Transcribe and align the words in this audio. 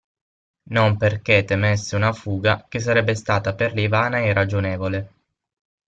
Non 0.71 0.97
perché 0.97 1.43
temesse 1.45 1.95
una 1.95 2.11
fuga, 2.11 2.65
che 2.67 2.79
sarebbe 2.79 3.13
stata 3.13 3.53
per 3.53 3.75
lei 3.75 3.87
vana 3.87 4.17
e 4.17 4.29
irragionevole. 4.29 5.13